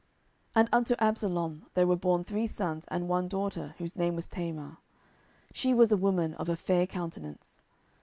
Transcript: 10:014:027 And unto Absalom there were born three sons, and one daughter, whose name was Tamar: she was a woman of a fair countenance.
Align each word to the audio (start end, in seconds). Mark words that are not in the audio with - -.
10:014:027 0.01 0.09
And 0.55 0.69
unto 0.73 0.95
Absalom 0.97 1.65
there 1.75 1.85
were 1.85 1.95
born 1.95 2.23
three 2.23 2.47
sons, 2.47 2.85
and 2.87 3.07
one 3.07 3.27
daughter, 3.27 3.75
whose 3.77 3.95
name 3.95 4.15
was 4.15 4.25
Tamar: 4.27 4.77
she 5.53 5.75
was 5.75 5.91
a 5.91 5.95
woman 5.95 6.33
of 6.33 6.49
a 6.49 6.55
fair 6.55 6.87
countenance. 6.87 7.61